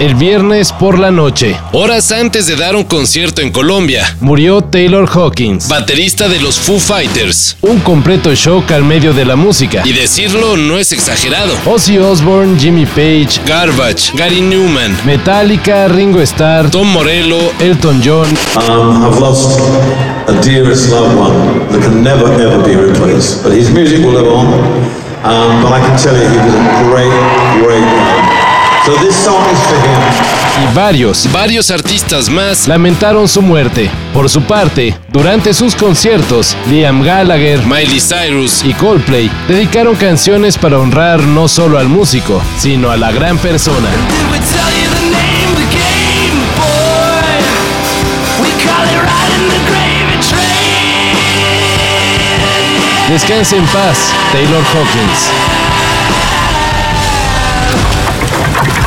[0.00, 5.06] El viernes por la noche, Horas antes de dar un concierto en Colombia, murió Taylor
[5.06, 5.68] Hawkins.
[5.68, 7.58] baterista de los Foo Fighters.
[7.60, 9.82] Un completo shock al medio de la música.
[9.84, 11.52] Y decirlo no es exagerado.
[11.66, 18.26] Ozzy Osbourne, Jimmy Page, Garbage, Gary Newman, Metallica, Ringo Starr, Tom Morello, Elton John,
[18.56, 19.60] Um, I've lost
[20.28, 23.42] a dearest loved one that can never ever be replaced.
[23.42, 24.46] But his music will live on.
[25.22, 27.12] Um, but I can tell you he was a great,
[27.62, 28.29] great man.
[28.86, 30.40] So this song is for him.
[30.62, 32.66] y varios varios artistas más.
[32.66, 33.90] lamentaron su muerte.
[34.14, 40.78] Por su parte, durante sus conciertos, Liam Gallagher Miley Cyrus, y Coldplay dedicaron canciones para
[40.78, 43.88] honrar no solo al músico, sino a la gran persona.
[53.10, 55.69] Descanse en paz, Taylor Hawkins.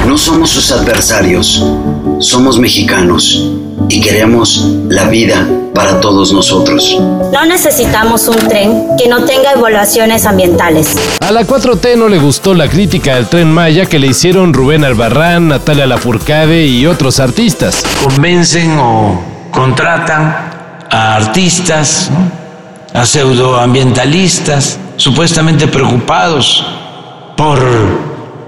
[0.08, 1.64] No somos sus adversarios,
[2.20, 3.52] somos mexicanos
[3.90, 6.98] y queremos la vida para todos nosotros.
[7.00, 10.96] No necesitamos un tren que no tenga evaluaciones ambientales.
[11.20, 14.84] A la 4T no le gustó la crítica al tren Maya que le hicieron Rubén
[14.84, 17.84] Albarrán, Natalia Lafourcade y otros artistas.
[18.04, 19.20] convencen o
[19.52, 20.52] contratan
[20.90, 23.00] a artistas, ¿no?
[23.00, 26.64] a pseudoambientalistas, supuestamente preocupados
[27.36, 27.60] por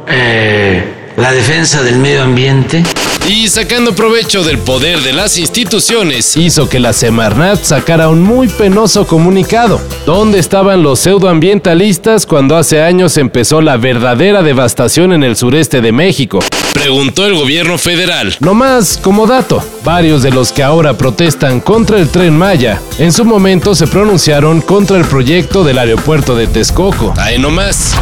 [0.08, 2.84] eh, la defensa del medio ambiente.
[3.28, 8.48] y sacando provecho del poder de las instituciones, Hizo que la Semarnat sacara un muy
[8.48, 9.82] penoso comunicado.
[10.06, 15.92] ¿Dónde estaban los pseudoambientalistas cuando hace años empezó la verdadera devastación en el sureste de
[15.92, 16.40] México?
[16.86, 18.38] Preguntó el gobierno federal.
[18.42, 23.12] No más como dato, varios de los que ahora protestan contra el tren Maya, en
[23.12, 27.12] su momento se pronunciaron contra el proyecto del aeropuerto de Texcoco.
[27.18, 27.96] Ahí nomás.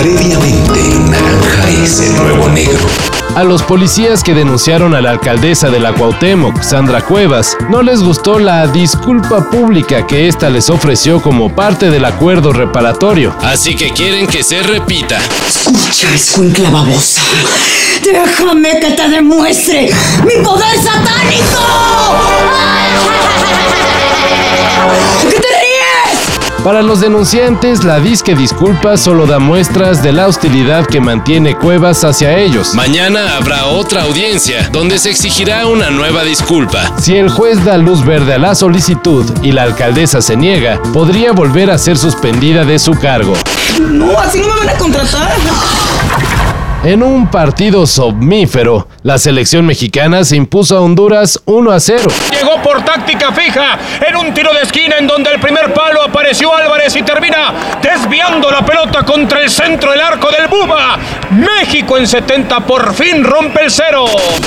[0.00, 3.23] Previamente en Naranja es el nuevo negro.
[3.36, 8.00] A los policías que denunciaron a la alcaldesa de la Cuauhtémoc, Sandra Cuevas, no les
[8.00, 13.34] gustó la disculpa pública que ésta les ofreció como parte del acuerdo reparatorio.
[13.42, 15.18] Así que quieren que se repita.
[15.48, 17.22] Escucha, escuincla babosa.
[18.04, 19.90] Déjame que te demuestre
[20.24, 22.73] mi poder satánico.
[26.64, 32.04] Para los denunciantes, la disque disculpa solo da muestras de la hostilidad que mantiene Cuevas
[32.04, 32.72] hacia ellos.
[32.74, 36.90] Mañana habrá otra audiencia donde se exigirá una nueva disculpa.
[36.98, 41.32] Si el juez da luz verde a la solicitud y la alcaldesa se niega, podría
[41.32, 43.34] volver a ser suspendida de su cargo.
[43.78, 45.32] No, así no me van a contratar.
[46.84, 52.02] En un partido somnífero, la selección mexicana se impuso a Honduras 1 a 0.
[52.30, 56.54] Llegó por táctica fija en un tiro de esquina en donde el primer palo apareció
[56.54, 60.98] Álvarez y termina desviando la pelota contra el centro del arco del Buba.
[61.30, 64.04] México en 70 por fin rompe el cero.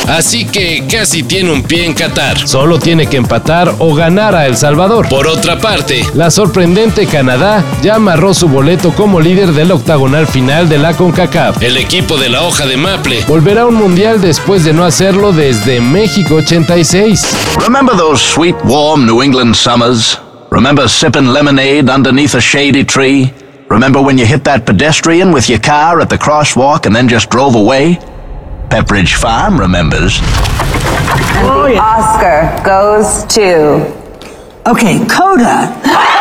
[0.08, 2.48] Así que casi tiene un pie en Qatar.
[2.48, 5.10] Solo tiene que empatar o ganar a El Salvador.
[5.10, 10.70] Por otra parte, La sorprendente Canadá ya amarró su boleto como líder del octagonal final
[10.70, 11.64] de la CONCACAF.
[11.64, 15.32] el equipo de la hoja de Maple Volverá a un mundial después de no hacerlo
[15.32, 17.36] desde México 86.
[17.64, 20.20] Remember those sweet, warm New England summers?
[20.50, 23.34] Remember sipping lemonade underneath a shady tree?
[23.70, 27.30] Remember when you hit that pedestrian with your car at the crosswalk and then just
[27.30, 28.00] drove away?
[28.70, 30.22] Pepperidge Farm remembers.
[31.80, 33.94] Oscar goes to.
[34.66, 36.14] Okay, Coda.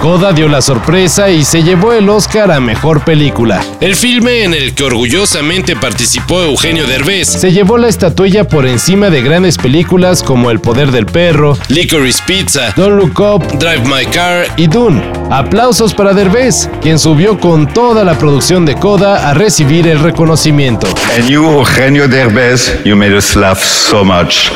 [0.00, 3.62] Coda dio la sorpresa y se llevó el Oscar a Mejor Película.
[3.82, 9.10] el filme en el que orgullosamente participó Eugenio Derbez, Se llevó la estatuilla por encima
[9.10, 14.06] de grandes películas como El Poder del Perro, Licorice Pizza, Don't Look Up Drive My
[14.06, 15.02] Car y Dune.
[15.30, 20.86] Aplausos para Derbez, quien subió con toda la producción de Coda a recibir el reconocimiento.
[21.16, 24.50] And you, Eugenio Derbez, you made us laugh so much.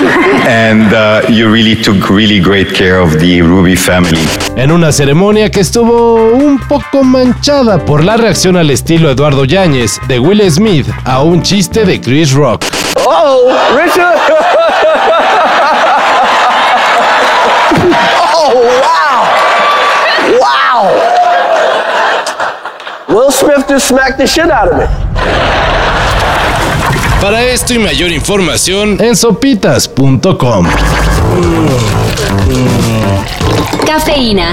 [0.49, 4.19] And uh, you really took really great care of the Ruby family.
[4.57, 9.99] En una ceremonia que estuvo un poco manchada por la reacción al estilo Eduardo Yáñez
[10.07, 12.65] de Will Smith a un chiste de Chris Rock.
[13.05, 14.17] Oh, Richard!
[18.37, 19.25] oh, wow!
[20.39, 20.89] Wow!
[23.09, 24.85] Will Smith just smacked the shit out of me.
[27.21, 30.69] Para esto y mayor información en sopitas.com.
[33.85, 34.53] Cafeína.